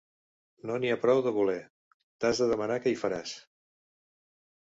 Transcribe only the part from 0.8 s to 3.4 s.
n'hi ha prou de voler. T’has de demanar què hi faràs!